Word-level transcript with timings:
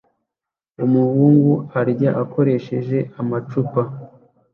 Umuhungu 0.85 1.53
arya 1.79 2.11
akoresheje 2.23 2.97
amacupa 3.21 3.81